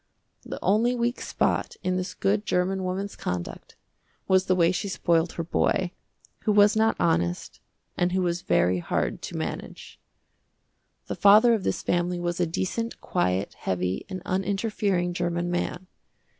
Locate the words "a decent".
12.39-12.99